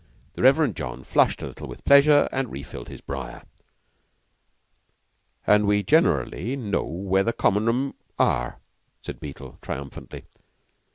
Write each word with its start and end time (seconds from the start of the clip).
The 0.33 0.41
Reverend 0.41 0.75
John 0.75 1.03
flushed 1.03 1.43
a 1.43 1.47
little 1.47 1.67
with 1.67 1.85
pleasure 1.85 2.27
and 2.31 2.51
refilled 2.51 2.89
his 2.89 3.01
briar. 3.01 3.43
"And 5.45 5.67
we 5.67 5.83
generally 5.83 6.55
know 6.55 6.81
where 6.83 7.23
the 7.23 7.33
Common 7.33 7.67
room 7.67 7.93
are," 8.17 8.57
said 9.03 9.19
Beetle 9.19 9.59
triumphantly. 9.61 10.23